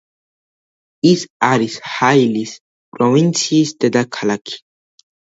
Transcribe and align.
ის 1.09 1.25
არის 1.47 1.75
ჰაილის 1.89 2.53
პროვინციის 2.99 3.75
დედაქალაქი. 3.85 4.57